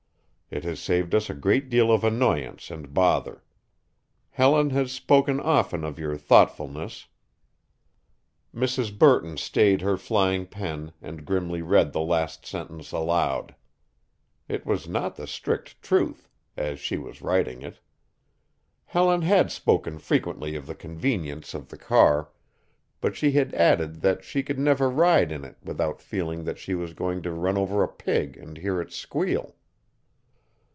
It 0.53 0.65
has 0.65 0.81
saved 0.81 1.15
us 1.15 1.29
a 1.29 1.33
great 1.33 1.69
deal 1.69 1.89
of 1.93 2.03
annoyance 2.03 2.69
and 2.71 2.93
bother. 2.93 3.41
Helen 4.31 4.71
has 4.71 4.91
spoken 4.91 5.39
often 5.39 5.85
of 5.85 5.97
your 5.97 6.17
thoughtfulness" 6.17 7.07
Mrs. 8.53 8.99
Burton 8.99 9.37
stayed 9.37 9.79
her 9.79 9.95
flying 9.95 10.45
pen 10.45 10.91
and 11.01 11.23
grimly 11.23 11.61
read 11.61 11.93
the 11.93 12.01
last 12.01 12.45
sentence 12.45 12.91
aloud. 12.91 13.55
It 14.49 14.65
was 14.65 14.89
not 14.89 15.15
the 15.15 15.25
strict 15.25 15.81
truth, 15.81 16.27
as 16.57 16.81
she 16.81 16.97
was 16.97 17.21
writing 17.21 17.61
it. 17.61 17.79
Helen 18.83 19.21
had 19.21 19.53
spoken 19.53 19.99
frequently 19.99 20.57
of 20.57 20.65
the 20.67 20.75
convenience 20.75 21.53
of 21.53 21.69
the 21.69 21.77
car, 21.77 22.27
but 22.99 23.15
she 23.15 23.31
had 23.31 23.53
added 23.53 24.01
that 24.01 24.25
she 24.25 24.43
could 24.43 24.59
never 24.59 24.89
ride 24.89 25.31
in 25.31 25.45
it 25.45 25.55
without 25.63 26.01
feeling 26.01 26.43
that 26.43 26.59
she 26.59 26.75
was 26.75 26.93
going 26.93 27.21
to 27.21 27.31
run 27.31 27.57
over 27.57 27.81
a 27.81 27.87
pig 27.87 28.35
and 28.35 28.57
hear 28.57 28.81
it 28.81 28.91
squeal. 28.91 29.55